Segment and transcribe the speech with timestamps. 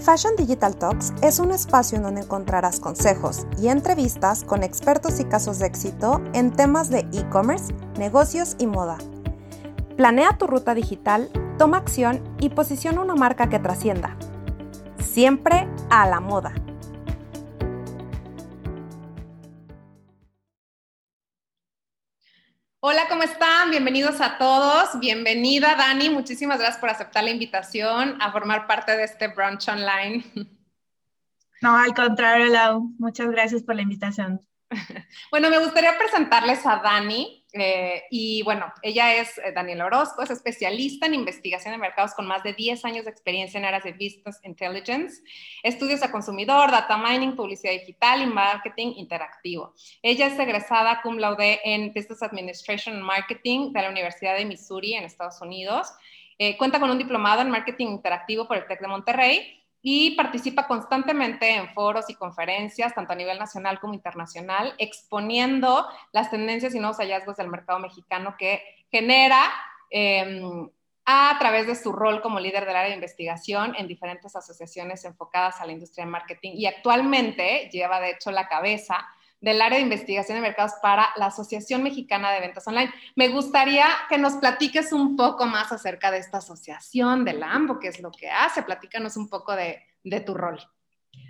[0.00, 5.24] Fashion Digital Talks es un espacio en donde encontrarás consejos y entrevistas con expertos y
[5.24, 8.96] casos de éxito en temas de e-commerce, negocios y moda.
[9.98, 14.16] Planea tu ruta digital, toma acción y posiciona una marca que trascienda.
[14.98, 16.54] Siempre a la moda.
[22.82, 23.22] Hola, ¿cómo
[23.70, 23.84] están?
[23.84, 24.98] Bienvenidos a todos.
[25.00, 26.10] Bienvenida, Dani.
[26.10, 30.24] Muchísimas gracias por aceptar la invitación a formar parte de este brunch online.
[31.62, 32.90] No, al contrario, Lau.
[32.98, 34.40] Muchas gracias por la invitación.
[35.30, 37.39] Bueno, me gustaría presentarles a Dani.
[37.52, 42.26] Eh, y bueno, ella es eh, Daniela Orozco, es especialista en investigación de mercados con
[42.26, 45.22] más de 10 años de experiencia en áreas de Business Intelligence,
[45.62, 49.74] estudios a consumidor, data mining, publicidad digital y marketing interactivo.
[50.02, 54.94] Ella es egresada cum laude en Business Administration and Marketing de la Universidad de Missouri
[54.94, 55.88] en Estados Unidos.
[56.38, 60.66] Eh, cuenta con un diplomado en marketing interactivo por el TEC de Monterrey y participa
[60.66, 66.78] constantemente en foros y conferencias, tanto a nivel nacional como internacional, exponiendo las tendencias y
[66.78, 69.50] nuevos hallazgos del mercado mexicano que genera
[69.90, 70.68] em,
[71.06, 75.60] a través de su rol como líder del área de investigación en diferentes asociaciones enfocadas
[75.60, 76.52] a la industria de marketing.
[76.54, 79.08] Y actualmente lleva de hecho la cabeza
[79.40, 82.92] del área de investigación de mercados para la Asociación Mexicana de Ventas Online.
[83.16, 87.88] Me gustaría que nos platiques un poco más acerca de esta asociación, del AMBO, qué
[87.88, 88.62] es lo que hace.
[88.62, 89.82] Platícanos un poco de,
[90.26, 90.58] tu rol.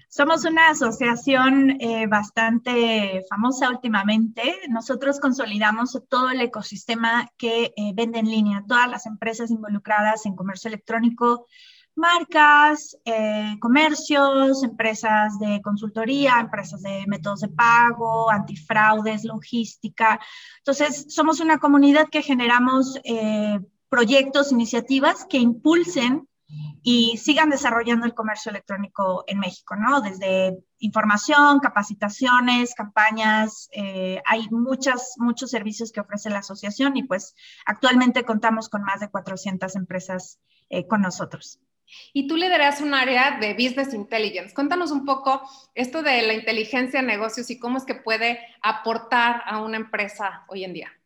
[0.09, 4.57] Somos una asociación eh, bastante famosa últimamente.
[4.69, 10.35] Nosotros consolidamos todo el ecosistema que eh, vende en línea, todas las empresas involucradas en
[10.35, 11.47] comercio electrónico,
[11.97, 20.21] marcas, eh, comercios, empresas de consultoría, empresas de métodos de pago, antifraudes, logística.
[20.59, 26.27] Entonces, somos una comunidad que generamos eh, proyectos, iniciativas que impulsen
[26.83, 30.01] y sigan desarrollando el comercio electrónico en México, ¿no?
[30.01, 37.35] Desde información, capacitaciones, campañas, eh, hay muchas, muchos servicios que ofrece la asociación y pues
[37.67, 40.41] actualmente contamos con más de 400 empresas
[40.89, 41.61] con nosotros.
[42.13, 44.55] Y tú lideras un área de Business Intelligence.
[44.55, 45.43] Cuéntanos un poco
[45.75, 50.45] esto de la inteligencia de negocios y cómo es que puede aportar a una empresa
[50.49, 51.00] hoy en día.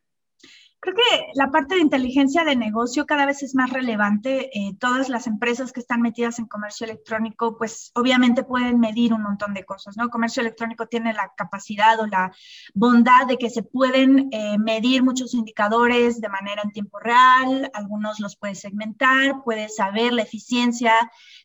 [0.85, 4.51] Creo que la parte de inteligencia de negocio cada vez es más relevante.
[4.53, 9.23] Eh, todas las empresas que están metidas en comercio electrónico, pues obviamente pueden medir un
[9.23, 10.11] montón de cosas, ¿no?
[10.11, 12.35] Comercio electrónico tiene la capacidad o la
[12.75, 18.21] bondad de que se pueden eh, medir muchos indicadores de manera en tiempo real, algunos
[18.21, 20.93] los puedes segmentar, puedes saber la eficiencia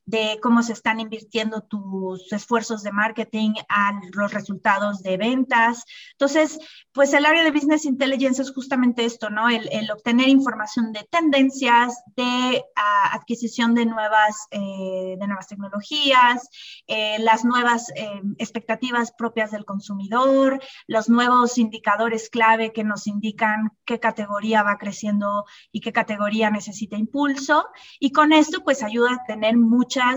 [0.09, 5.85] de cómo se están invirtiendo tus esfuerzos de marketing a los resultados de ventas.
[6.13, 6.59] Entonces,
[6.91, 12.63] pues el área de Business Intelligence es justamente esto, el, obtener información de tendencias, de
[12.75, 16.49] ah, adquisición de nuevas, eh, de nuevas tecnologías,
[16.87, 23.71] eh, las nuevas eh, expectativas propias del consumidor, los nuevos indicadores clave que nos indican
[23.85, 27.67] qué categoría va creciendo y qué categoría necesita impulso.
[27.99, 30.15] Y con esto, pues ayuda a tener mucha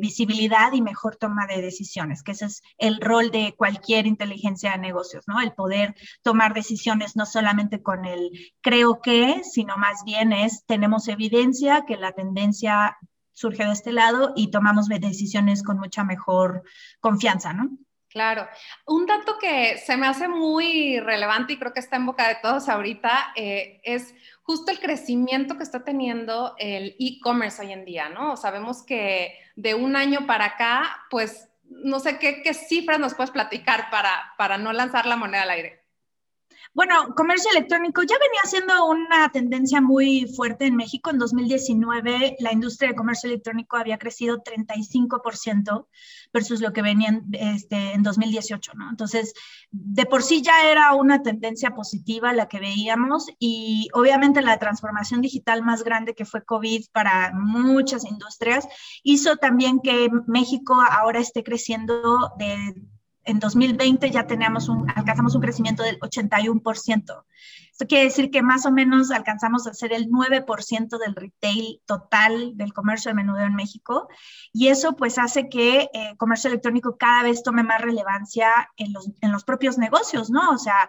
[0.00, 4.78] visibilidad y mejor toma de decisiones, que ese es el rol de cualquier inteligencia de
[4.78, 5.40] negocios, ¿no?
[5.40, 11.08] El poder tomar decisiones no solamente con el creo que, sino más bien es, tenemos
[11.08, 12.96] evidencia que la tendencia
[13.32, 16.62] surge de este lado y tomamos decisiones con mucha mejor
[17.00, 17.70] confianza, ¿no?
[18.08, 18.46] Claro.
[18.86, 22.36] Un dato que se me hace muy relevante y creo que está en boca de
[22.36, 28.10] todos ahorita eh, es justo el crecimiento que está teniendo el e-commerce hoy en día,
[28.10, 28.36] ¿no?
[28.36, 33.32] Sabemos que de un año para acá, pues no sé qué, qué cifras nos puedes
[33.32, 35.83] platicar para, para no lanzar la moneda al aire.
[36.74, 41.10] Bueno, comercio electrónico ya venía siendo una tendencia muy fuerte en México.
[41.10, 45.86] En 2019 la industria de comercio electrónico había crecido 35%
[46.32, 48.90] versus lo que venía este, en 2018, ¿no?
[48.90, 49.34] Entonces,
[49.70, 55.20] de por sí ya era una tendencia positiva la que veíamos y obviamente la transformación
[55.20, 58.66] digital más grande que fue COVID para muchas industrias
[59.04, 62.74] hizo también que México ahora esté creciendo de
[63.24, 67.24] en 2020 ya teníamos un, alcanzamos un crecimiento del 81%.
[67.74, 72.56] Esto quiere decir que más o menos alcanzamos a ser el 9% del retail total
[72.56, 74.06] del comercio de menudeo en México.
[74.52, 78.92] Y eso pues hace que el eh, comercio electrónico cada vez tome más relevancia en
[78.92, 80.50] los, en los propios negocios, ¿no?
[80.52, 80.88] O sea,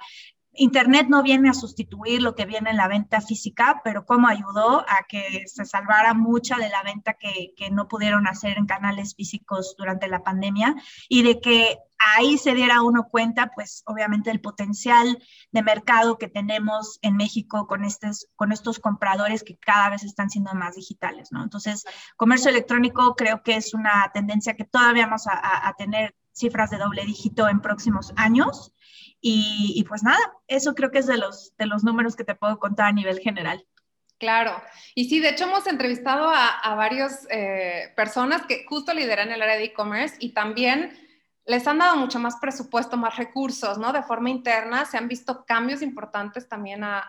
[0.58, 4.82] Internet no viene a sustituir lo que viene en la venta física, pero cómo ayudó
[4.82, 9.76] a que se salvara mucha de la venta que, no pudieron hacer en canales físicos
[9.78, 10.76] durante la pandemia
[11.10, 15.22] y de que ahí se diera uno cuenta, pues obviamente el potencial
[15.52, 18.28] de mercado que tenemos en México con, estos,
[18.80, 21.44] compradores que cada vez están siendo más digitales, ¿no?
[21.44, 21.86] Entonces,
[22.18, 27.06] comercio electrónico creo que es una tendencia que todavía vamos a tener cifras de doble
[27.06, 28.74] dígito en próximos años.
[29.28, 32.60] Y, pues nada, eso creo que es de los, de los números que te puedo
[32.60, 33.66] contar a nivel general.
[34.20, 34.62] Claro,
[34.94, 39.42] y sí, de hecho hemos entrevistado a, a varias eh, personas que justo lideran el
[39.42, 40.96] área de e-commerce y también
[41.46, 43.92] les han dado mucho más presupuesto, más recursos, ¿no?
[43.94, 47.04] De forma interna se han visto cambios importantes también a,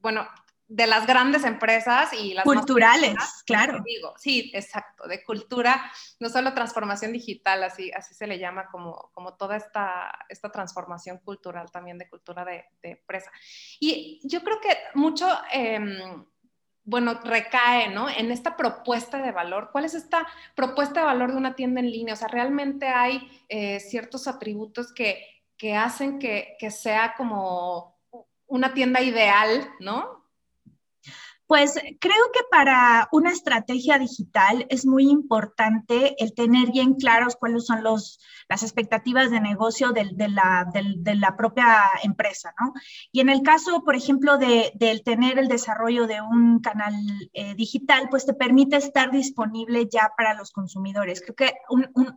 [0.00, 0.26] bueno,
[0.68, 3.16] de las grandes empresas y las culturales,
[3.46, 3.82] claro.
[3.84, 9.10] Digo, sí, exacto, de cultura, no solo transformación digital, así, así se le llama como,
[9.14, 13.32] como toda esta, esta transformación cultural también de cultura de, empresa.
[13.80, 16.26] Y yo creo que mucho, em,
[16.84, 18.10] bueno, recae, ¿no?
[18.10, 19.70] En esta propuesta de valor.
[19.72, 22.12] ¿Cuál es esta propuesta de valor de una tienda en línea?
[22.12, 25.24] O sea, realmente hay eh, ciertos atributos que,
[25.56, 27.98] que hacen que, que sea como
[28.46, 30.17] una tienda ideal, ¿no?
[31.48, 37.64] Pues creo que para una estrategia digital es muy importante el tener bien claros cuáles
[37.64, 42.74] son los, las expectativas de negocio de, la, de, la, propia empresa, ¿no?
[43.12, 46.94] Y en el caso, por ejemplo, de, del tener el desarrollo de un canal
[47.32, 51.22] eh, digital, pues te permite estar disponible ya para los consumidores.
[51.22, 51.54] Creo que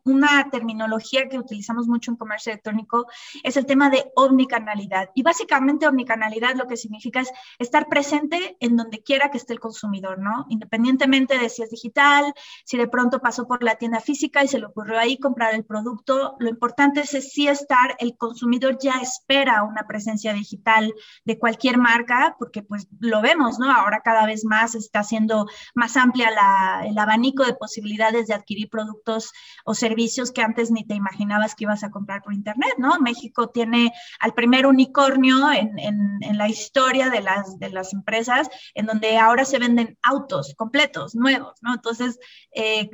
[0.04, 3.08] una terminología que utilizamos mucho en comercio electrónico
[3.44, 5.10] es el tema de omnicanalidad.
[5.16, 9.60] Y básicamente omnicanalidad lo que significa es estar presente en donde quiera que esté el
[9.60, 10.46] consumidor, ¿no?
[10.50, 12.34] Independientemente de si es digital,
[12.66, 15.66] si de pronto pasó por la tienda física y se le ocurrió ahí comprar el
[15.66, 20.94] producto, lo importante es, sí estar, el consumidor ya espera una presencia digital
[21.26, 23.72] de cualquier marca, porque pues lo vemos, ¿no?
[23.72, 25.46] Ahora cada vez más está siendo
[25.76, 29.32] más amplia la, el abanico de posibilidades de adquirir productos
[29.66, 33.00] o servicios que antes ni te imaginabas que ibas a comprar por internet, ¿no?
[33.00, 38.50] México tiene al primer unicornio en, en, en la historia de las, de las empresas,
[38.74, 41.74] en donde ahora se venden autos completos, nuevos, ¿no?
[41.74, 42.20] Entonces,
[42.54, 42.90] eh,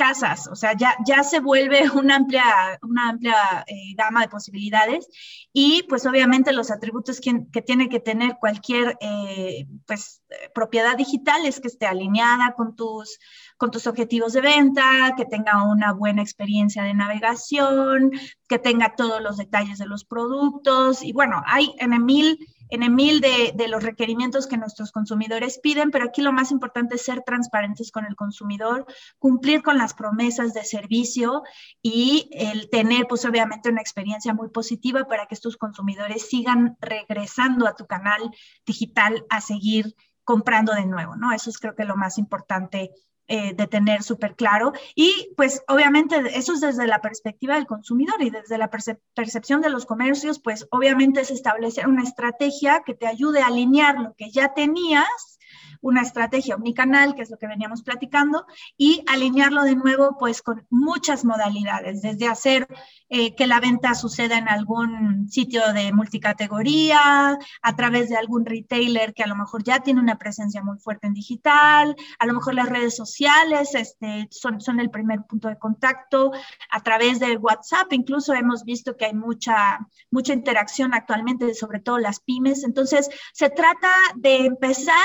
[0.00, 5.06] casas, o sea, ya, ya se vuelve una amplia, una amplia eh, gama de posibilidades
[5.52, 10.22] y pues obviamente los atributos que, que tiene que tener cualquier eh, pues,
[10.54, 13.18] propiedad digital es que esté alineada con tus,
[13.58, 18.10] con tus objetivos de venta, que tenga una buena experiencia de navegación,
[18.48, 22.38] que tenga todos los detalles de los productos y bueno, hay en mil
[22.70, 26.96] en mil de, de, los requerimientos que nuestros consumidores piden, pero aquí lo más importante
[26.96, 28.86] es ser transparentes con el consumidor,
[29.18, 31.42] cumplir con las promesas de servicio
[31.82, 37.66] y el tener, pues obviamente, una experiencia muy positiva para que estos consumidores sigan regresando
[37.66, 38.30] a tu canal
[38.66, 39.94] digital a seguir
[40.24, 41.32] comprando de nuevo, ¿no?
[41.32, 42.92] Eso es creo que lo más importante
[43.32, 44.72] eh, de tener súper claro.
[44.96, 48.70] Y pues obviamente eso es desde la perspectiva del consumidor y desde la
[49.14, 54.00] percepción de los comercios, pues obviamente es establecer una estrategia que te ayude a alinear
[54.00, 55.38] lo que ya tenías
[55.80, 58.46] una estrategia omnicanal, que es lo que veníamos platicando,
[58.76, 62.66] y alinearlo de nuevo pues con muchas modalidades, desde hacer
[63.08, 69.14] eh, que la venta suceda en algún sitio de multicategoría, a través de algún retailer
[69.14, 72.54] que a lo mejor ya tiene una presencia muy fuerte en digital, a lo mejor
[72.54, 76.32] las redes sociales este, son, son el primer punto de contacto,
[76.70, 81.98] a través de WhatsApp, incluso hemos visto que hay mucha, mucha interacción actualmente, sobre todo
[81.98, 84.96] las pymes, entonces se trata de empezar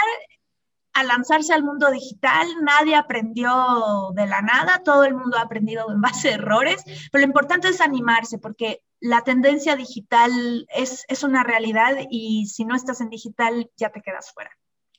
[0.95, 5.91] a lanzarse al mundo digital, nadie aprendió de la nada, todo el mundo ha aprendido
[5.91, 10.31] en base a errores, pero lo importante es animarse porque la tendencia digital
[10.73, 14.51] es, es una realidad y si no estás en digital ya te quedas fuera.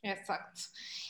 [0.02, 0.60] Exacto.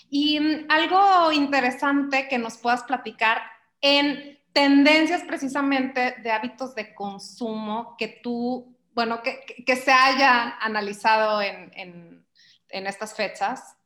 [0.09, 3.43] Y mm, algo interesante que nos puedas platicar
[3.81, 11.43] en tendencias precisamente de hábitos de consumo que tú, bueno, que, que se hayan analizado
[11.43, 11.73] en,
[12.69, 13.76] en estas fechas.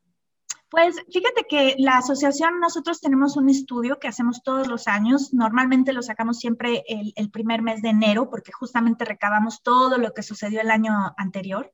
[0.70, 5.92] Pues fíjate que la asociación, nosotros tenemos un estudio que hacemos todos los años, normalmente
[5.92, 10.60] lo sacamos siempre el, primer mes de enero porque justamente recabamos todo lo que sucedió
[10.60, 11.72] el año anterior.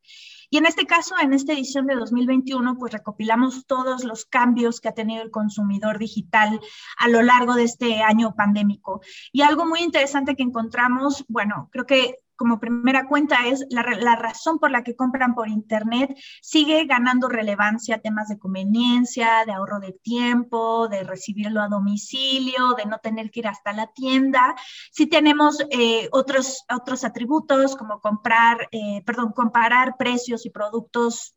[0.48, 4.88] Y en este caso, en esta edición de 2021, pues recopilamos todos los cambios que
[4.88, 6.58] ha tenido el consumidor digital
[6.96, 9.02] a lo largo de este año pandémico.
[9.30, 13.83] Y algo muy interesante que encontramos, bueno, creo que como primera cuenta es la,
[14.16, 19.81] razón por la que compran por Internet sigue ganando relevancia, temas de conveniencia, de ahorro
[19.81, 24.55] de tiempo, de recibirlo a domicilio, de no tener que ir hasta la tienda.
[24.93, 31.35] Sí tenemos eh, otros, otros atributos como comprar, eh, perdón, comparar precios y productos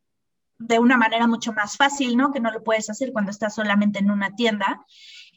[0.57, 2.31] de una manera mucho más fácil, ¿no?
[2.31, 4.85] Que no lo puedes hacer cuando estás solamente en una tienda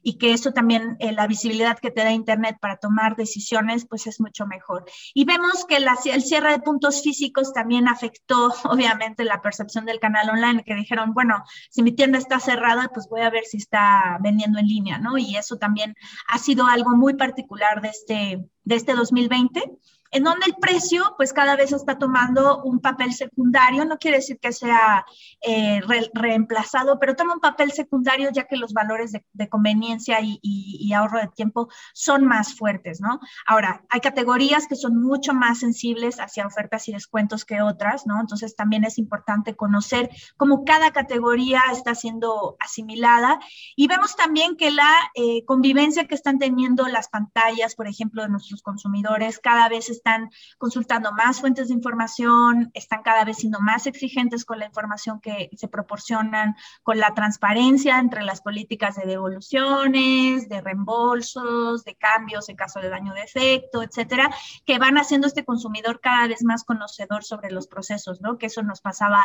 [0.03, 4.07] y que eso también, eh, la visibilidad que te da Internet para tomar decisiones, pues
[4.07, 4.85] es mucho mejor.
[5.15, 10.31] Y vemos que el cierre de puntos físicos también afectó, obviamente, la percepción del canal
[10.31, 14.19] online, que dijeron, bueno, si mi tienda está cerrada, pues voy a ver si está
[14.21, 15.19] vendiendo en línea, ¿no?
[15.19, 15.95] Y eso también
[16.29, 19.79] ha sido algo muy particular de este, de este 2020
[20.13, 24.39] en donde el precio pues cada vez está tomando un papel secundario, no quiere decir
[24.39, 25.05] que sea
[25.41, 25.81] eh,
[26.15, 31.29] reemplazado, pero toma un papel secundario ya que los valores de, conveniencia y, ahorro de
[31.29, 33.19] tiempo son más fuertes, ¿no?
[33.47, 38.21] Ahora, hay categorías que son mucho más sensibles hacia ofertas y descuentos que otras, ¿no?
[38.21, 43.41] Entonces también es importante conocer cómo cada categoría está siendo asimilada
[43.75, 48.29] y vemos también que la eh, convivencia que están teniendo las pantallas, por ejemplo, de
[48.29, 53.61] nuestros consumidores, cada vez es están consultando más fuentes de información, están cada vez siendo
[53.61, 59.07] más exigentes con la información que se proporcionan, con la transparencia entre las políticas de
[59.07, 64.29] devoluciones, de reembolsos, de cambios en caso de daño de efecto, etcétera,
[64.67, 68.39] que van haciendo este consumidor cada vez más conocedor sobre los procesos, ¿no?
[68.39, 69.25] Que eso nos pasaba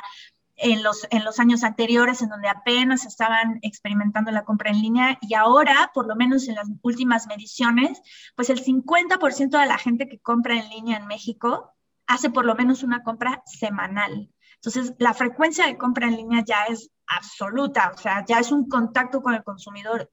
[0.58, 5.18] en los, en los años anteriores, en donde apenas estaban experimentando la compra en línea,
[5.22, 8.02] y ahora, por lo menos en las últimas mediciones,
[8.36, 11.74] pues el 50% de la gente que compra en línea en México
[12.08, 14.32] hace por lo menos una compra semanal.
[14.56, 18.68] Entonces, la frecuencia de compra en línea ya es absoluta, o sea, ya es un
[18.68, 20.12] contacto con el consumidor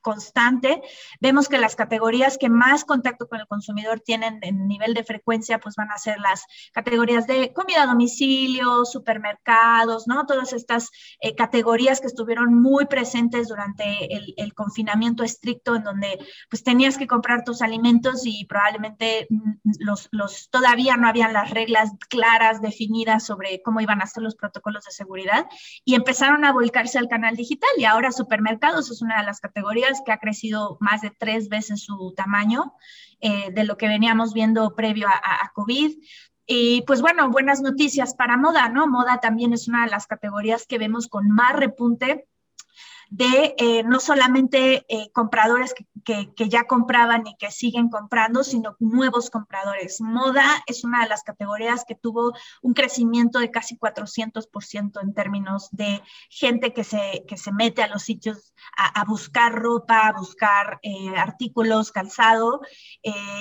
[0.00, 0.82] constante.
[1.20, 5.58] Vemos que las categorías que más contacto con el consumidor tienen en nivel de frecuencia,
[5.58, 10.26] pues van a ser las categorías de comida a domicilio, supermercados, ¿no?
[10.26, 10.90] Todas estas
[11.20, 16.18] eh, categorías que estuvieron muy presentes durante el, confinamiento estricto, en donde
[16.50, 21.50] pues tenías que comprar tus alimentos y probablemente mm, los, los todavía no habían las
[21.50, 25.46] reglas claras, definidas sobre cómo iban a ser los protocolos de seguridad
[25.84, 29.97] y empezaron a volcarse al canal digital y ahora supermercados es una de las categorías
[30.04, 32.74] que ha crecido más de tres veces su tamaño
[33.20, 35.96] eh, de lo que veníamos viendo previo a, a, COVID.
[36.46, 38.86] Y pues bueno, buenas noticias para moda, ¿no?
[38.86, 42.26] Moda también es una de las categorías que vemos con más repunte
[43.10, 45.74] de eh, no solamente eh, compradores
[46.04, 50.00] que, ya compraban y que siguen comprando, sino nuevos compradores.
[50.00, 55.68] Moda es una de las categorías que tuvo un crecimiento de casi 400% en términos
[55.72, 60.78] de gente que se, que se mete a los sitios a, buscar ropa, a buscar
[60.82, 62.60] eh, artículos, calzado,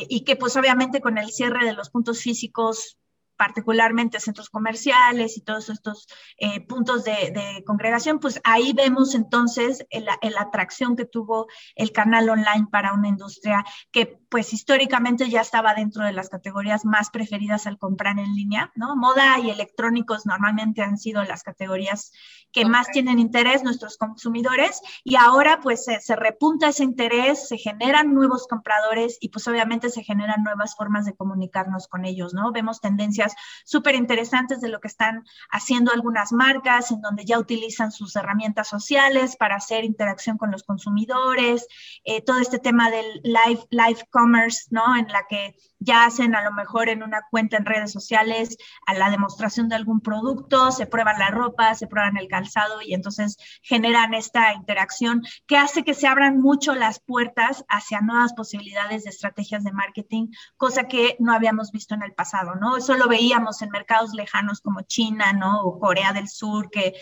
[0.10, 2.98] y que pues obviamente con el cierre de los puntos físicos
[3.38, 10.41] particularmente centros comerciales y todos estos eh, puntos de, congregación, pues ahí vemos entonces la
[10.41, 16.03] atracción que tuvo el canal online para una industria que pues históricamente ya estaba dentro
[16.03, 18.96] de las categorías más preferidas al comprar en línea, ¿no?
[18.96, 22.12] Moda y electrónicos normalmente han sido las categorías
[22.51, 27.57] que más tienen interés nuestros consumidores y ahora pues se, se, repunta ese interés, se
[27.57, 32.51] generan nuevos compradores y pues obviamente se generan nuevas formas de comunicarnos con ellos, ¿no?
[32.51, 37.91] Vemos tendencias súper interesantes de lo que están haciendo algunas marcas en donde ya utilizan
[37.91, 41.67] sus herramientas sociales para hacer interacción con los consumidores,
[42.03, 44.84] eh, todo este tema del live, live commerce, ¿no?
[44.98, 48.93] En la que ya hacen a lo mejor en una cuenta en redes sociales a
[48.93, 53.38] la demostración de algún producto, se prueban la ropa, se prueban el calzado y entonces
[53.62, 59.10] generan esta interacción que hace que se abran mucho las puertas hacia nuevas posibilidades de
[59.10, 62.77] estrategias de marketing, cosa que no habíamos visto en el pasado, ¿no?
[62.77, 65.62] Eso lo veíamos en mercados lejanos como China, ¿no?
[65.62, 66.93] O Corea del Sur, que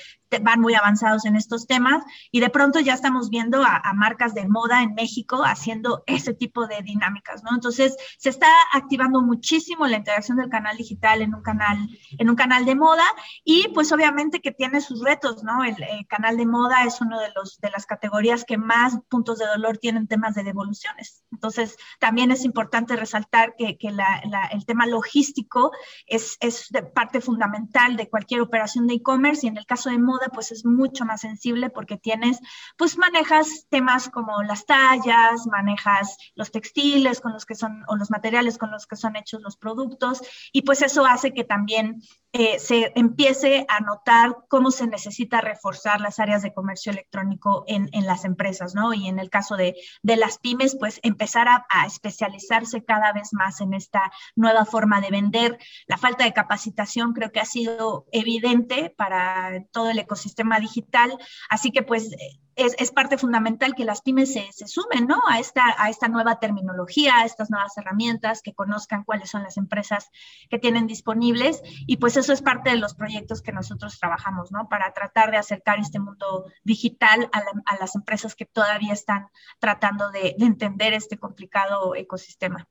[0.41, 4.48] van muy avanzados en estos temas y de pronto ya estamos viendo a, marcas de
[4.48, 7.51] moda en México haciendo ese tipo de dinámicas, ¿no?
[7.53, 11.78] Entonces se está activando muchísimo la interacción del canal digital en un canal,
[12.18, 13.06] en un canal de moda
[13.44, 15.64] y pues obviamente que tiene sus retos, ¿no?
[15.64, 15.76] El,
[16.08, 19.78] canal de moda es uno de los de las categorías que más puntos de dolor
[19.78, 21.24] tienen temas de devoluciones.
[21.32, 25.72] Entonces también es importante resaltar que, que la, el tema logístico
[26.06, 30.28] es, es parte fundamental de cualquier operación de e-commerce y en el caso de moda
[30.34, 32.40] pues es mucho más sensible porque tienes,
[32.78, 38.12] pues manejas temas como las tallas, manejas los textiles con los que son, o los
[38.12, 40.22] materiales con los que son hechos los productos,
[40.52, 42.02] y pues eso hace que también
[42.38, 47.90] eh, se empiece a notar cómo se necesita reforzar las áreas de comercio electrónico en,
[48.06, 48.94] las empresas, ¿no?
[48.94, 53.74] Y en el caso de, las pymes, pues empezar a, especializarse cada vez más en
[53.74, 55.58] esta nueva forma de vender.
[55.88, 61.18] La falta de capacitación creo que ha sido evidente para todo el ecosistema digital,
[61.50, 62.10] así que pues
[62.56, 65.22] es, parte fundamental que las pymes se, sumen ¿no?
[65.30, 69.58] a, esta, a esta nueva terminología, a estas nuevas herramientas, que conozcan cuáles son las
[69.58, 70.10] empresas
[70.50, 71.62] que tienen disponibles.
[71.86, 74.70] Y pues eso es parte de los proyectos que nosotros trabajamos, ¿no?
[74.70, 79.28] Para tratar de acercar este mundo digital a, las empresas que todavía están
[79.60, 82.68] tratando de entender este complicado ecosistema.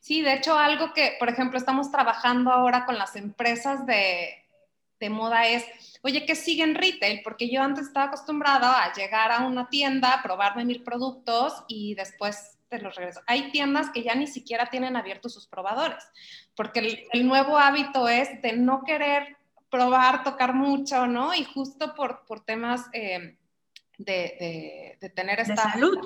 [0.00, 4.39] Sí, de hecho, algo que, por ejemplo, estamos trabajando ahora con las empresas de,
[5.00, 5.64] de moda es,
[6.02, 7.22] oye, ¿qué sigue en retail?
[7.24, 12.58] Porque yo antes estaba acostumbrada a llegar a una tienda, probarme mil productos y después
[12.68, 13.20] te los regreso.
[13.26, 16.04] Hay tiendas que ya ni siquiera tienen abiertos sus probadores,
[16.54, 19.36] porque el, nuevo hábito es de no querer
[19.70, 21.34] probar, tocar mucho, ¿no?
[21.34, 23.36] Y justo por, por temas eh,
[24.04, 25.54] de, de, tener esta...
[25.54, 25.98] De salud.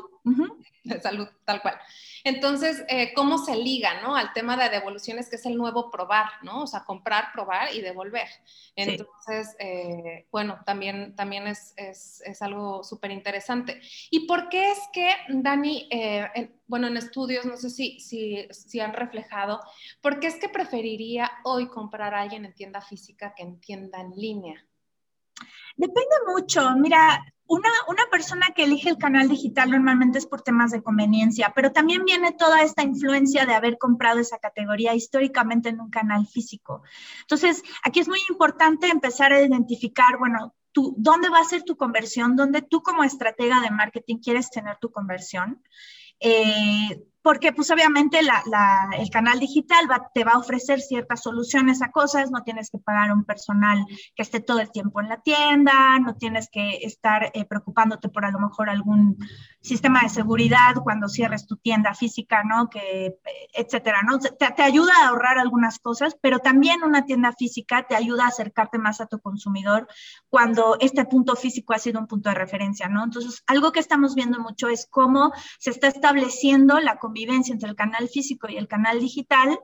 [0.85, 1.79] De salud, tal cual.
[2.25, 4.17] Entonces, eh, ¿cómo se liga, no?
[4.17, 6.63] Al tema de devoluciones, que es el nuevo probar, ¿no?
[6.63, 8.29] O sea, comprar, probar y devolver.
[8.75, 13.81] Entonces, eh, bueno, también, también es, es, es algo súper interesante.
[14.11, 18.81] ¿Y por qué es que, Dani, eh, bueno, en estudios, no sé si, si, si
[18.81, 19.61] han reflejado,
[20.01, 24.01] ¿por qué es que preferiría hoy comprar a alguien en tienda física que en tienda
[24.01, 24.67] en línea?
[25.77, 26.71] Depende mucho.
[26.77, 31.53] Mira, una, una, persona que elige el canal digital normalmente es por temas de conveniencia,
[31.55, 36.27] pero también viene toda esta influencia de haber comprado esa categoría históricamente en un canal
[36.27, 36.83] físico.
[37.21, 41.77] Entonces, aquí es muy importante empezar a identificar, bueno, tú, ¿dónde va a ser tu
[41.77, 42.35] conversión?
[42.37, 45.63] ¿Dónde tú como estratega de marketing quieres tener tu conversión?
[46.21, 52.31] Eh, porque pues obviamente el canal digital te va a ofrecer ciertas soluciones a cosas,
[52.31, 53.83] no tienes que pagar un personal
[54.15, 58.27] que esté todo el tiempo en la tienda, no tienes que estar eh, preocupándote por
[58.27, 59.17] a lo mejor algún
[59.63, 62.69] sistema de seguridad cuando cierres tu tienda física, ¿no?
[62.69, 63.19] Que, eh,
[63.55, 64.19] etcétera, ¿no?
[64.19, 68.29] Te, te, ayuda a ahorrar algunas cosas, pero también una tienda física te ayuda a
[68.29, 69.89] acercarte más a tu consumidor
[70.29, 73.03] cuando este punto físico ha sido un punto de referencia, ¿no?
[73.03, 77.77] Entonces, algo que estamos viendo mucho es cómo se está estableciendo la convivencia entre el
[77.77, 79.57] canal físico y el canal digital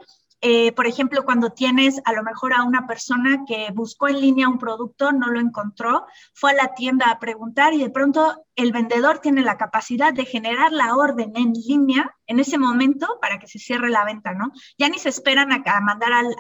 [0.42, 4.48] eh, por ejemplo, cuando tienes a lo mejor a una persona que buscó en línea
[4.48, 8.72] un producto, no lo encontró, fue a la tienda a preguntar y de pronto el
[8.72, 13.48] vendedor tiene la capacidad de generar la orden en línea en ese momento para que
[13.48, 14.52] se cierre la venta, ¿no?
[14.78, 16.34] Ya ni se esperan a, mandar al,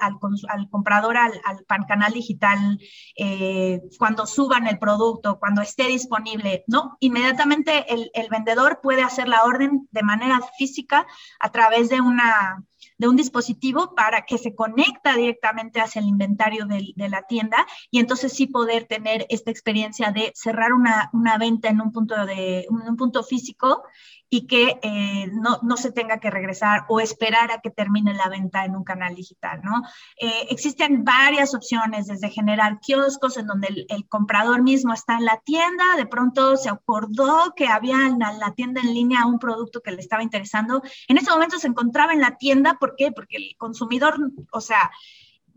[0.70, 2.78] comprador al, canal digital
[3.16, 6.96] eh, cuando suban el producto, cuando esté disponible, ¿no?
[7.00, 11.06] Inmediatamente el vendedor puede hacer la orden de manera física
[11.38, 12.64] a través de una
[13.00, 17.98] de un dispositivo para que se conecta directamente hacia el inventario de, la tienda y
[17.98, 22.66] entonces sí poder tener esta experiencia de cerrar una, una venta en un punto, de,
[22.68, 23.84] un punto físico
[24.32, 28.28] y que eh, no, no, se tenga que regresar o esperar a que termine la
[28.28, 29.82] venta en un canal digital, ¿no?
[30.20, 35.40] Eh, existen varias opciones, desde generar kioscos en donde el, comprador mismo está en la
[35.44, 39.82] tienda, de pronto se acordó que había en la, la, tienda en línea un producto
[39.82, 43.10] que le estaba interesando, en ese momento se encontraba en la tienda, ¿por qué?
[43.10, 44.16] Porque el consumidor,
[44.52, 44.92] o sea,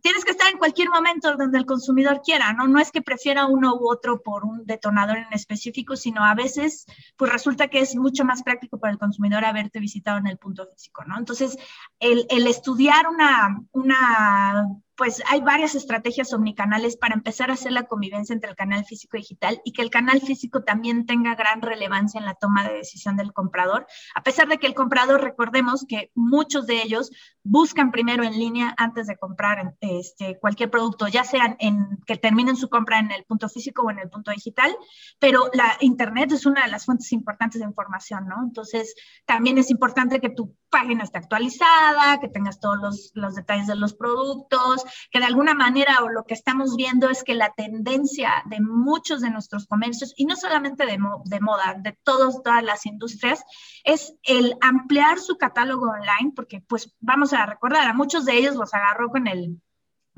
[0.03, 2.67] tienes que estar en cualquier momento donde el consumidor quiera, ¿no?
[2.67, 6.85] No es que prefiera uno u otro por un detonador en específico, sino a veces,
[7.15, 10.67] pues resulta que es mucho más práctico para el consumidor haberte visitado en el punto
[10.67, 11.17] físico, ¿no?
[11.17, 11.57] Entonces,
[11.99, 17.83] el, el estudiar una, una pues hay varias estrategias omnicanales para empezar a hacer la
[17.83, 21.61] convivencia entre el canal físico y digital y que el canal físico también tenga gran
[21.61, 25.85] relevancia en la toma de decisión del comprador, a pesar de que el comprador, recordemos
[25.87, 27.11] que muchos de ellos
[27.43, 32.55] buscan primero en línea antes de comprar este, cualquier producto, ya sea en, que terminen
[32.55, 34.75] su compra en el punto físico o en el punto digital,
[35.19, 38.43] pero la Internet es una de las fuentes importantes de información, ¿no?
[38.43, 43.67] Entonces, también es importante que tu página esté actualizada, que tengas todos los, los detalles
[43.67, 47.53] de los productos, que de alguna manera o lo que estamos viendo es que la
[47.53, 52.63] tendencia de muchos de nuestros comercios, y no solamente de, de moda, de todos, todas
[52.63, 53.43] las industrias,
[53.83, 58.55] es el ampliar su catálogo online, porque pues vamos a recordar, a muchos de ellos
[58.55, 59.59] los agarró con el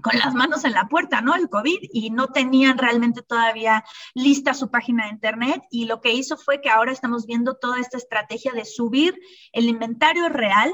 [0.02, 1.36] con las manos en la puerta, ¿no?
[1.36, 6.14] El COVID y no tenían realmente todavía lista su página de internet y lo que
[6.14, 9.18] hizo fue que ahora estamos viendo toda esta estrategia de subir
[9.52, 10.72] el inventario real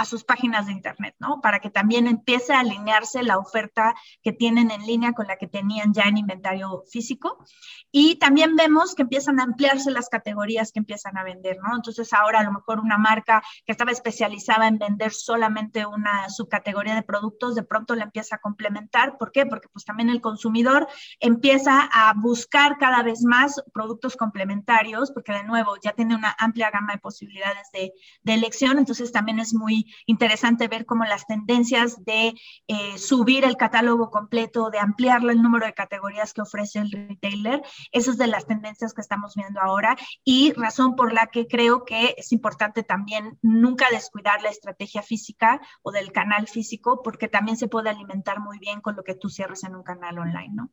[0.00, 1.42] a sus páginas de Internet, ¿no?
[1.42, 5.46] Para que también empiece a alinearse la oferta que tienen en línea con la que
[5.46, 7.44] tenían ya en inventario físico.
[7.92, 11.76] Y también vemos que empiezan a ampliarse las categorías que empiezan a vender, ¿no?
[11.76, 16.94] Entonces ahora a lo mejor una marca que estaba especializada en vender solamente una subcategoría
[16.94, 19.18] de productos, de pronto la empieza a complementar.
[19.18, 19.44] ¿Por qué?
[19.44, 25.44] Porque pues también el consumidor empieza a buscar cada vez más productos complementarios, porque de
[25.44, 29.89] nuevo ya tiene una amplia gama de posibilidades de, de elección, entonces también es muy
[30.06, 32.34] interesante ver cómo las tendencias de
[32.68, 37.62] eh, subir el catálogo completo, de ampliar el número de categorías que ofrece el retailer,
[37.92, 42.14] esas de las tendencias que estamos viendo ahora y razón por la que creo que
[42.16, 47.68] es importante también nunca descuidar la estrategia física o del canal físico, porque también se
[47.68, 50.70] puede alimentar muy bien con lo que tú cierres en un canal online, ¿no?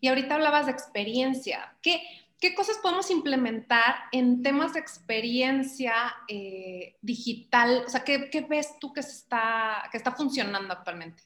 [0.00, 1.76] Y ahorita hablabas de experiencia.
[1.82, 2.02] ¿Qué,
[2.40, 7.82] ¿Qué cosas podemos implementar en temas de experiencia eh, digital?
[7.86, 11.24] O sea, ¿qué, ¿qué, ves tú que, está, que está funcionando actualmente?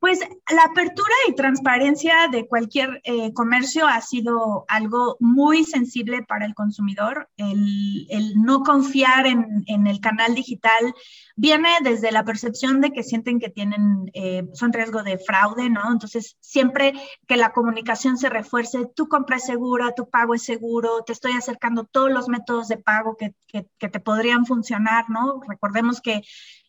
[0.00, 6.46] Pues la apertura y transparencia de cualquier eh, comercio ha sido algo muy sensible para
[6.46, 7.28] el consumidor.
[7.36, 8.06] El,
[8.36, 10.94] no confiar en, el canal digital
[11.34, 15.90] viene desde la percepción de que sienten que tienen, eh, son riesgo de fraude, ¿no?
[15.90, 16.92] Entonces, siempre
[17.26, 21.32] que la comunicación se refuerce, tu compra es segura, tu pago es seguro, te estoy
[21.32, 25.40] acercando todos los métodos de pago que, que te podrían funcionar, ¿no?
[25.48, 26.22] Recordemos que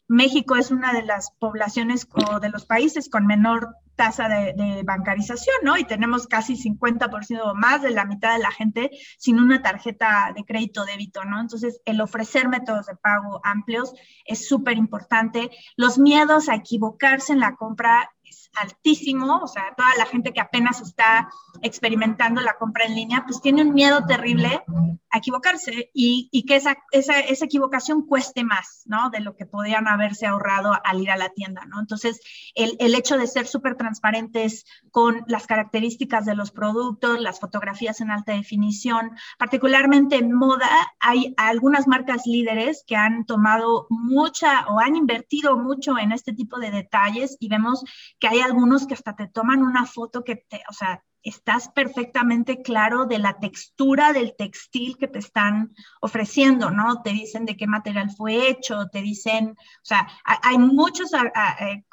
[0.10, 5.58] México es una de las poblaciones o de los países con menor tasa de, bancarización,
[5.62, 5.78] ¿no?
[5.78, 10.34] Y tenemos casi 50% o más de la mitad de la gente sin una tarjeta
[10.36, 11.40] de crédito débito, ¿no?
[11.40, 13.94] Entonces, el ofrecer métodos de pago amplios
[14.26, 15.52] es súper importante.
[15.76, 18.10] Los miedos a equivocarse en la compra
[18.56, 21.30] altísimo, o sea, toda la gente que apenas está
[21.62, 24.64] experimentando la compra en línea, pues tiene un miedo terrible
[25.12, 29.10] a equivocarse y, que esa, esa, esa, equivocación cueste más, ¿no?
[29.10, 31.80] De lo que podrían haberse ahorrado al ir a la tienda, ¿no?
[31.80, 32.20] Entonces,
[32.56, 38.02] el, el hecho de ser súper transparentes con las características de los productos, las fotografías
[38.02, 44.80] en alta definición, particularmente en moda, hay algunas marcas líderes que han tomado mucha o
[44.80, 47.84] han invertido mucho en este tipo de detalles y vemos
[48.20, 52.62] que hay algunos que hasta te toman una foto que te, o sea, estás perfectamente
[52.62, 57.02] claro de la textura del textil que te están ofreciendo, ¿no?
[57.02, 61.86] Te dicen de qué material fue hecho, te dicen, o sea, hay muchos eh,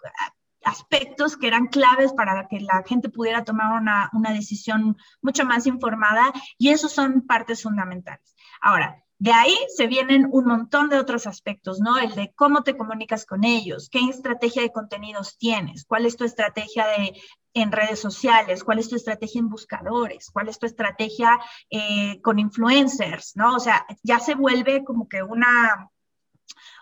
[0.65, 5.67] aspectos que eran claves para que la gente pudiera tomar una, una decisión mucho más
[5.67, 8.35] informada y esos son partes fundamentales.
[8.61, 11.99] Ahora, de ahí se vienen un montón de otros aspectos, ¿no?
[11.99, 16.25] El de cómo te comunicas con ellos, qué estrategia de contenidos tienes, cuál es tu
[16.25, 17.15] estrategia de,
[17.55, 21.39] en redes sociales, cuál es tu estrategia en buscadores, cuál es tu estrategia
[21.71, 23.57] eh, con influencers, ¿no?
[23.57, 25.91] O sea, ya se vuelve como que una,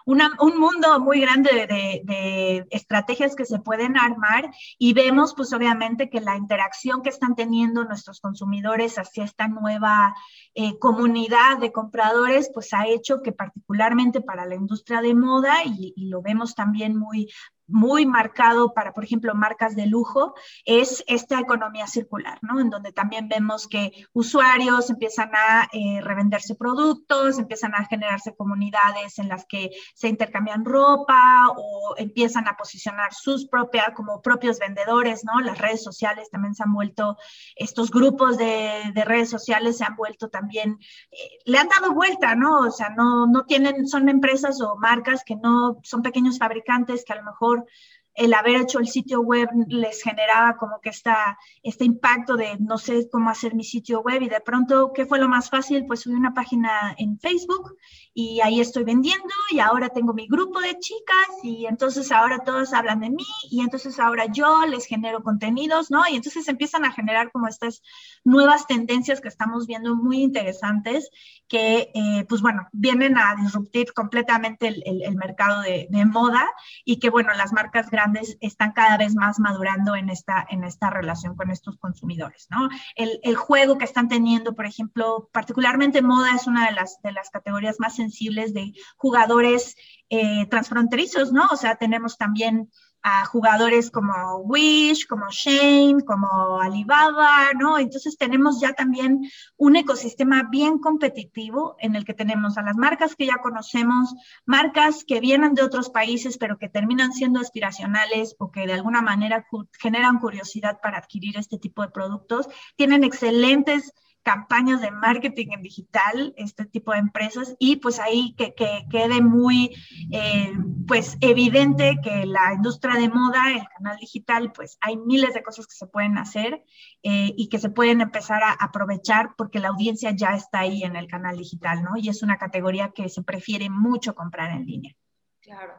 [0.06, 6.20] un mundo muy grande de, estrategias que se pueden armar y vemos pues obviamente que
[6.20, 10.14] la interacción que están teniendo nuestros consumidores hacia esta nueva
[10.54, 15.94] eh, comunidad de compradores pues ha hecho que particularmente para la industria de moda y,
[15.96, 17.28] y lo vemos también muy,
[17.66, 22.60] muy marcado para, por ejemplo, marcas de lujo, es esta economía circular, ¿no?
[22.60, 29.18] En donde también vemos que usuarios empiezan a eh, revenderse productos, empiezan a generarse comunidades
[29.18, 35.24] en las que se intercambian ropa o empiezan a posicionar sus propias, como propios vendedores,
[35.24, 35.40] ¿no?
[35.40, 37.16] Las redes sociales también se han vuelto,
[37.56, 40.78] estos grupos de, de redes sociales se han vuelto también,
[41.10, 42.60] eh, le han dado vuelta, ¿no?
[42.60, 47.12] O sea, no, no tienen, son empresas o marcas que no son pequeños fabricantes que
[47.12, 47.66] a lo mejor valor
[48.14, 52.78] el haber hecho el sitio web les generaba como que esta, este impacto de no
[52.78, 55.84] sé cómo hacer mi sitio web y de pronto, ¿qué fue lo más fácil?
[55.86, 57.76] Pues subí una página en Facebook
[58.12, 62.72] y ahí estoy vendiendo y ahora tengo mi grupo de chicas y entonces ahora todos
[62.72, 66.02] hablan de mí y entonces ahora yo les genero contenidos, ¿no?
[66.08, 67.82] Y entonces empiezan a generar como estas
[68.22, 71.10] nuevas tendencias que estamos viendo muy interesantes
[71.48, 76.50] que, eh, pues bueno, vienen a disruptir completamente el, el, mercado de, de, moda
[76.84, 78.03] y que, bueno, las marcas grandes
[78.40, 82.68] están cada vez más madurando en esta, en esta relación con estos consumidores, ¿no?
[82.94, 87.12] El, el juego que están teniendo, por ejemplo, particularmente moda es una de las, de
[87.12, 89.76] las categorías más sensibles de jugadores
[90.10, 91.46] eh, transfronterizos, ¿no?
[91.50, 92.70] O sea, tenemos también
[93.06, 97.78] a jugadores como Wish, como Shane, como Alibaba, ¿no?
[97.78, 103.14] Entonces tenemos ya también un ecosistema bien competitivo en el que tenemos a las marcas
[103.14, 104.14] que ya conocemos,
[104.46, 109.02] marcas que vienen de otros países pero que terminan siendo aspiracionales o que de alguna
[109.02, 109.46] manera
[109.78, 113.92] generan curiosidad para adquirir este tipo de productos, tienen excelentes
[114.24, 118.54] campañas de marketing en digital, este tipo de empresas, y pues ahí que,
[118.90, 119.76] quede muy
[120.10, 120.52] eh,
[120.88, 125.66] pues evidente que la industria de moda, el canal digital, pues hay miles de cosas
[125.66, 126.64] que se pueden hacer
[127.02, 130.96] eh, y que se pueden empezar a aprovechar porque la audiencia ya está ahí en
[130.96, 131.96] el canal digital, ¿no?
[131.96, 134.96] Y es una categoría que se prefiere mucho comprar en línea.
[135.40, 135.74] Claro.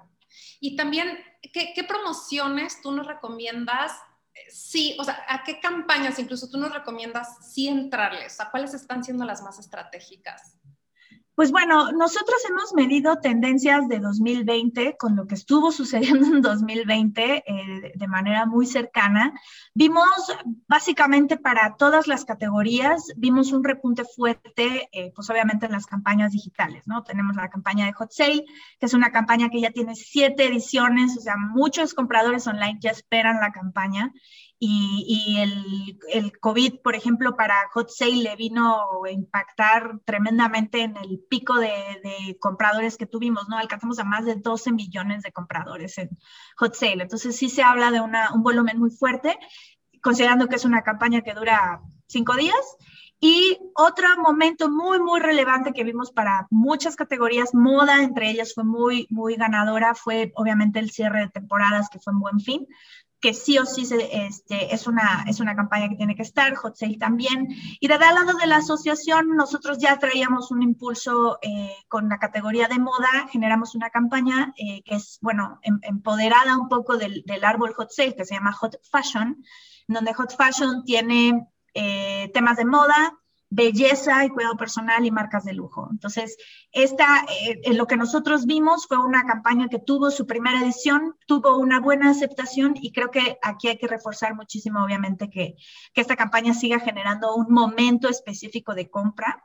[0.59, 3.91] Y también, ¿qué, qué promociones tú nos recomiendas
[4.49, 8.39] sí, o sea, ¿a qué campañas incluso tú nos recomiendas sí entrarles?
[8.39, 10.57] ¿A cuáles están siendo las más estratégicas?
[11.35, 17.43] Pues bueno, nosotros hemos medido tendencias de 2020 con lo que estuvo sucediendo en 2020
[17.45, 19.33] eh, de manera muy cercana.
[19.73, 20.07] Vimos
[20.65, 26.31] básicamente para todas las categorías, vimos un repunte fuerte, eh, pues obviamente en las campañas
[26.31, 27.03] digitales, ¿no?
[27.03, 28.45] Tenemos la campaña de Hot Sale,
[28.79, 32.91] que es una campaña que ya tiene siete ediciones, o sea, muchos compradores online ya
[32.91, 34.13] esperan la campaña
[34.67, 40.97] y, el, el, COVID, por ejemplo, para Hot Sale le vino a impactar tremendamente en
[40.97, 41.69] el pico de,
[42.03, 43.57] de, compradores que tuvimos, ¿no?
[43.57, 46.09] Alcanzamos a más de 12 millones de compradores en
[46.57, 47.03] Hot Sale.
[47.03, 49.37] Entonces sí se habla de una, un volumen muy fuerte,
[50.01, 52.77] considerando que es una campaña que dura cinco días.
[53.19, 58.65] Y otro momento muy, muy relevante que vimos para muchas categorías, moda entre ellas fue
[58.65, 62.67] muy, muy ganadora, fue obviamente el cierre de temporadas que fue en buen fin
[63.25, 66.75] que sí o sí este, es, una, es una campaña que tiene que estar, Hot
[66.75, 67.47] Sale también.
[67.79, 72.19] Y desde el lado de la asociación, nosotros ya traíamos un impulso eh, con la
[72.19, 77.23] categoría de moda, generamos una campaña eh, que es, bueno, em, empoderada un poco del,
[77.25, 79.43] del, árbol Hot Sale, que se llama Hot Fashion,
[79.87, 83.17] donde Hot Fashion tiene eh, temas de moda,
[83.49, 85.87] belleza y cuidado personal y marcas de lujo.
[85.91, 86.37] Entonces,
[86.71, 91.15] esta, eh, en lo que nosotros vimos fue una campaña que tuvo su primera edición,
[91.27, 95.55] tuvo una buena aceptación y creo que aquí hay que reforzar muchísimo, obviamente, que,
[95.93, 99.43] que esta campaña siga generando un momento específico de compra.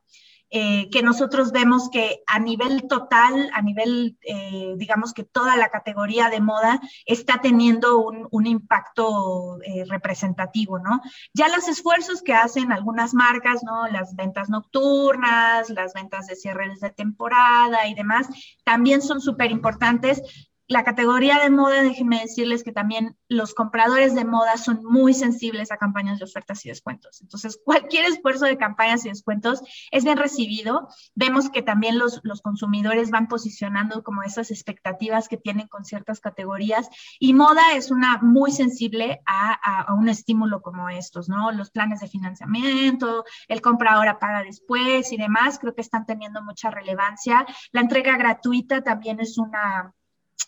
[0.52, 5.68] Eh, que nosotros vemos que a nivel total, a nivel, eh, digamos que toda la
[5.68, 11.02] categoría de moda está teniendo un, impacto eh, representativo, ¿no?
[11.34, 13.86] Ya los esfuerzos que hacen algunas marcas, ¿no?
[13.86, 18.26] Las ventas nocturnas, las ventas de cierres de temporada y demás,
[18.64, 24.24] también son súper importantes, la categoría de moda, déjenme decirles que también los compradores de
[24.24, 27.20] moda son muy sensibles a campañas de ofertas y descuentos.
[27.22, 30.86] Entonces, cualquier esfuerzo de campañas y descuentos es bien recibido.
[31.16, 36.20] Vemos que también los, los consumidores van posicionando como esas expectativas que tienen con ciertas
[36.20, 41.50] categorías y moda es una muy sensible a, a, un estímulo como estos, ¿no?
[41.50, 46.44] Los planes de financiamiento, el compra ahora paga después y demás, creo que están teniendo
[46.44, 47.44] mucha relevancia.
[47.72, 49.96] La entrega gratuita también es una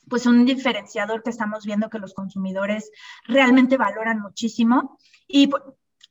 [0.09, 2.91] pues un diferenciador que estamos viendo que los consumidores
[3.27, 5.51] realmente valoran muchísimo y,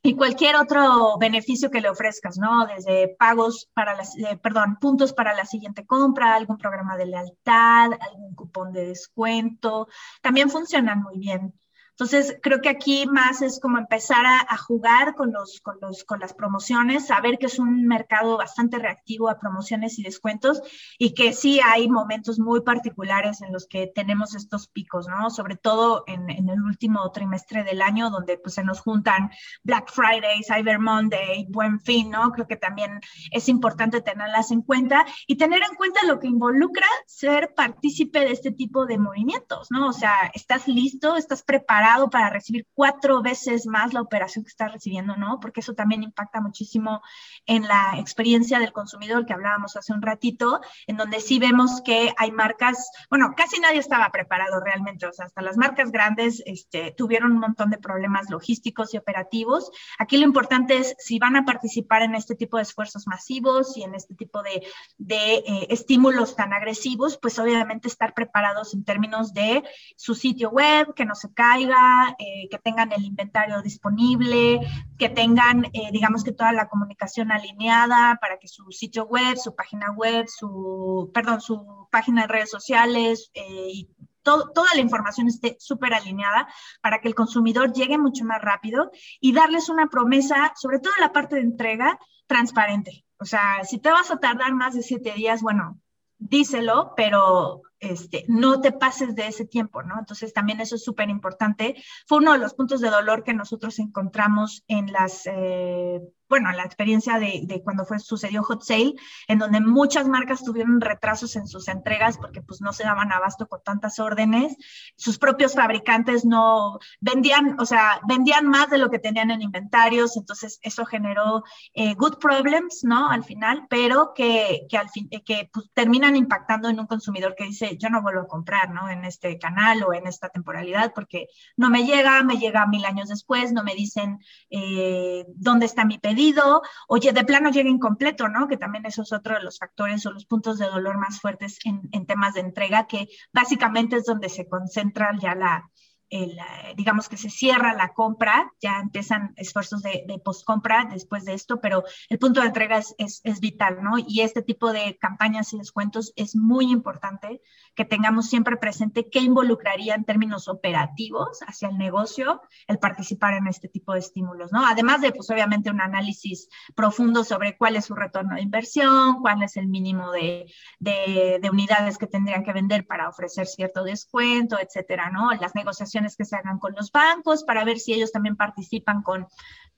[0.04, 2.65] y cualquier otro beneficio que le ofrezcas, ¿no?
[2.65, 7.91] Desde pagos para las, eh, perdón, puntos para la siguiente compra, algún programa de lealtad,
[8.00, 9.88] algún cupón de descuento,
[10.22, 11.54] también funcionan muy bien.
[12.02, 16.20] Entonces, creo que aquí más es como empezar a, jugar con, los, con, los, con
[16.20, 20.64] las promociones, saber que es un mercado bastante reactivo a promociones y descuentos
[20.98, 25.30] y que sí hay momentos muy particulares en los que tenemos estos picos, ¿no?
[25.30, 29.30] Sobre todo en, en el último trimestre del año, donde pues se nos juntan
[29.62, 32.32] Black Friday, Cyber Monday, Buen Fin, ¿no?
[32.32, 36.88] Creo que también es importante tenerlas en cuenta y tener en cuenta lo que involucra
[37.06, 39.90] ser partícipe de este tipo de movimientos, ¿no?
[39.90, 44.67] O sea, estás listo, estás preparado para recibir cuatro veces más la operación que está
[44.67, 45.39] recibiendo, ¿no?
[45.39, 47.01] Porque eso también impacta muchísimo
[47.45, 52.13] en la experiencia del consumidor que hablábamos hace un ratito, en donde sí vemos que
[52.17, 56.93] hay marcas, bueno, casi nadie estaba preparado realmente, o sea, hasta las marcas grandes este,
[56.97, 59.71] tuvieron un montón de problemas logísticos y operativos.
[59.99, 63.84] Aquí lo importante es si van a participar en este tipo de esfuerzos masivos y
[63.84, 64.65] en este tipo de,
[64.97, 69.63] de eh, estímulos tan agresivos, pues obviamente estar preparados en términos de
[69.95, 71.81] su sitio web, que no se caiga,
[72.20, 74.60] eh, que tengan el inventario disponible,
[74.98, 79.56] que tengan, eh, digamos que toda la comunicación alineada para que su sitio web, su
[79.56, 83.89] página web, su, perdón, su página de redes sociales eh, y
[84.24, 86.48] toda la información esté súper alineada
[86.82, 91.12] para que el consumidor llegue mucho más rápido y darles una promesa, sobre todo la
[91.12, 93.04] parte de entrega, transparente.
[93.17, 95.80] O sea, si te vas a tardar más de siete días, bueno,
[96.17, 100.00] díselo, pero este, no te pases de ese tiempo, ¿no?
[100.00, 101.76] Entonces también eso es súper importante.
[102.08, 106.00] Fue uno de los puntos de dolor que nosotros encontramos en las eh,
[106.32, 108.94] bueno, la experiencia de, cuando fue, sucedió Hot Sale,
[109.28, 113.48] en donde muchas marcas tuvieron retrasos en sus entregas porque pues no se daban abasto
[113.50, 114.56] con tantas órdenes,
[114.96, 120.15] sus propios fabricantes no vendían, o sea, vendían más de lo que tenían en inventarios,
[120.15, 123.10] entonces eso generó eh, good problems, ¿no?
[123.10, 127.44] Al final, pero que, que al fin, que pues, terminan impactando en un consumidor que
[127.44, 128.89] dice, yo no vuelvo a comprar, ¿no?
[128.89, 133.10] En este canal o en esta temporalidad porque no me llega, me llega mil años
[133.10, 138.47] después, no me dicen eh, dónde está mi pedido oye, de plano llega incompleto, ¿no?
[138.47, 141.60] Que también eso es otro de los factores o los puntos de dolor más fuertes
[141.65, 145.69] en, en temas de entrega, que básicamente es donde se concentra ya la,
[146.13, 146.36] eh,
[146.76, 151.62] digamos que se cierra la compra, ya empiezan esfuerzos de, de post-compra después de esto,
[151.62, 153.93] pero el punto de entrega es, es, vital, ¿no?
[153.97, 157.41] Y este tipo de campañas y descuentos es muy importante
[157.76, 163.47] que tengamos siempre presente qué involucraría en términos operativos hacia el negocio el participar en
[163.47, 164.65] este tipo de estímulos, ¿no?
[164.67, 169.43] Además de, pues obviamente, un análisis profundo sobre cuál es su retorno de inversión, cuál
[169.43, 174.60] es el mínimo de, de, de unidades que tendrían que vender para ofrecer cierto descuento,
[174.60, 175.32] etcétera, ¿no?
[175.39, 179.28] Las negociaciones que se hagan con los bancos para ver si ellos también participan con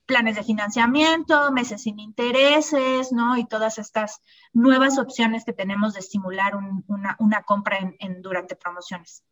[0.05, 3.37] planes de financiamiento, meses sin intereses, ¿no?
[3.37, 6.53] Y todas estas nuevas opciones que tenemos de estimular
[6.87, 9.23] una, compra en, durante promociones.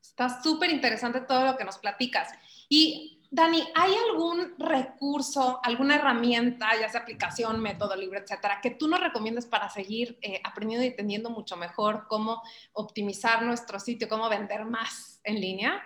[0.00, 2.28] Está súper interesante todo lo que nos platicas.
[2.68, 8.88] Y Dani, ¿hay algún recurso, alguna herramienta, ya sea aplicación, método libre, etcétera, que tú
[8.88, 14.28] nos recomiendes para seguir eh, aprendiendo y entendiendo mucho mejor cómo optimizar nuestro sitio, cómo
[14.28, 15.80] vender más en línea?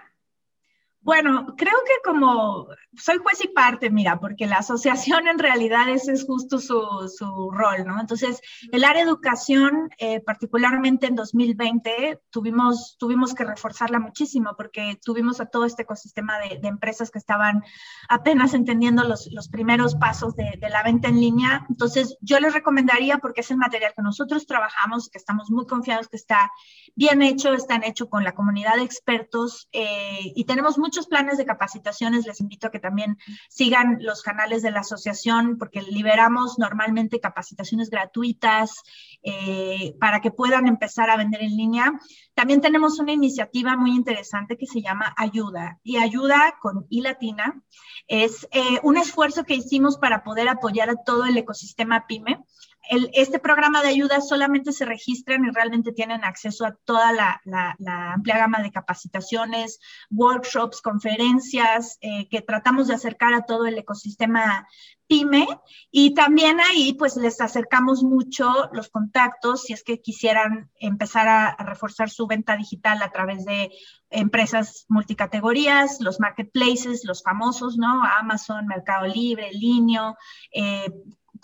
[1.05, 6.13] Bueno, creo que como soy juez y parte, mira, porque la asociación en realidad ese
[6.13, 8.01] es justo su, rol, ¿no?
[8.01, 8.41] Entonces,
[8.73, 15.41] el área de educación, eh, particularmente en 2020, tuvimos, tuvimos que reforzarla muchísimo porque tuvimos
[15.41, 17.63] a todo este ecosistema de, empresas que estaban
[18.09, 21.67] apenas entendiendo los, primeros pasos de, la venta en línea.
[21.69, 26.09] Entonces, yo les recomendaría, porque es el material que nosotros trabajamos, que estamos muy confiados
[26.09, 26.51] que está
[26.97, 31.39] bien hecho, están hecho con la comunidad de expertos eh, y tenemos mucho muchos planes
[31.39, 36.57] de capacitaciones, les invito a que también sigan los canales de la asociación porque liberamos
[36.57, 38.81] normalmente capacitaciones gratuitas
[39.25, 41.93] eh, para que puedan empezar a vender en línea.
[42.35, 47.61] También tenemos una iniciativa muy interesante que se llama Ayuda y Ayuda con I latina
[48.07, 52.39] es eh, un esfuerzo que hicimos para poder apoyar a todo el ecosistema PyME
[53.13, 57.41] este programa de ayuda solamente se registran y realmente tienen acceso a toda la,
[58.13, 64.67] amplia gama de capacitaciones, workshops, conferencias eh, que tratamos de acercar a todo el ecosistema
[65.07, 65.47] PyME
[65.91, 71.57] y también ahí pues les acercamos mucho los contactos si es que quisieran empezar a,
[71.59, 73.71] reforzar su venta digital a través de
[74.11, 78.03] empresas multicategorías, los marketplaces, los famosos, ¿no?
[78.05, 80.17] Amazon, Mercado Libre, Linio,
[80.53, 80.91] eh,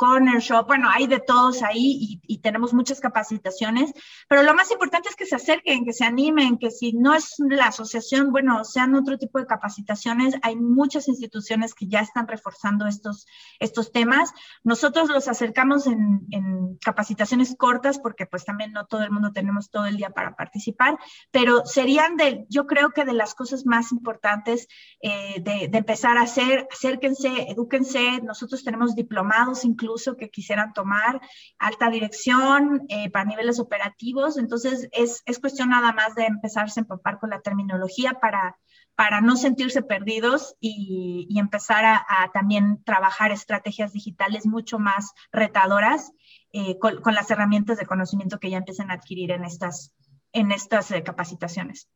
[0.00, 3.92] corner shop, bueno, hay de todos ahí y, tenemos muchas capacitaciones,
[4.26, 7.34] pero lo más importante es que se acerquen, que se animen, que si no es
[7.38, 10.36] la asociación, bueno, sean otro tipo de capacitaciones.
[10.40, 13.26] Hay muchas instituciones que ya están reforzando estos,
[13.58, 14.32] estos temas.
[14.64, 19.84] Nosotros los acercamos en, capacitaciones cortas porque pues también no todo el mundo tenemos todo
[19.84, 20.98] el día para participar,
[21.30, 24.66] pero serían de, yo creo que de las cosas más importantes
[25.02, 28.22] eh, de, de empezar a hacer, acérquense, edúquense.
[28.22, 31.20] Nosotros tenemos diplomados incluso que quisieran tomar
[31.58, 34.38] alta dirección eh, para niveles operativos.
[34.38, 38.56] Entonces, es, es, cuestión nada más de empezarse a empapar con la terminología para,
[38.94, 46.12] para no sentirse perdidos y, empezar a, también trabajar estrategias digitales mucho más retadoras
[46.52, 49.94] eh, con, con, las herramientas de conocimiento que ya empiezan a adquirir en estas,
[50.32, 51.88] en estas eh, capacitaciones.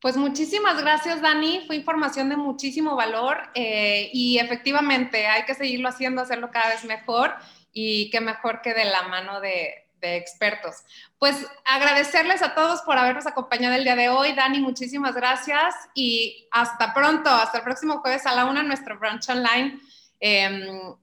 [0.00, 1.64] Pues muchísimas gracias, Dani.
[1.66, 6.84] Fue información de muchísimo valor eh, y efectivamente hay que seguirlo haciendo, hacerlo cada vez
[6.84, 7.34] mejor
[7.72, 10.84] y qué mejor que de la mano de, expertos.
[11.18, 14.34] Pues agradecerles a todos por habernos acompañado el día de hoy.
[14.34, 19.28] Dani, muchísimas gracias y hasta pronto, hasta el próximo jueves a la una, nuestro brunch
[19.28, 19.80] online.
[20.20, 20.94] Em,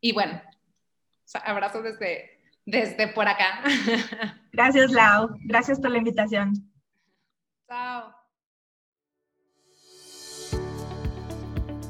[0.00, 0.40] y bueno,
[1.44, 3.60] abrazos desde, desde por acá.
[4.52, 5.36] Gracias, Lau.
[5.40, 6.54] Gracias por la invitación.
[7.68, 8.15] Chao.